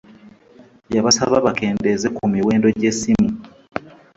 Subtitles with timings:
[0.95, 3.29] Yabasaba bakendeze ku miwendo gye ssimu.